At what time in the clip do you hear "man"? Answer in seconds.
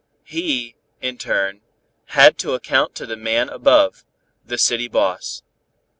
3.15-3.49